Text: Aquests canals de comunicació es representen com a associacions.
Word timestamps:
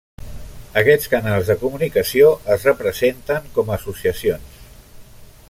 Aquests 0.81 1.11
canals 1.11 1.51
de 1.51 1.55
comunicació 1.65 2.33
es 2.57 2.67
representen 2.71 3.53
com 3.59 3.71
a 3.75 3.79
associacions. 3.79 4.59